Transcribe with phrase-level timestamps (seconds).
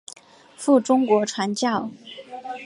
[0.57, 1.91] 赴中国传教。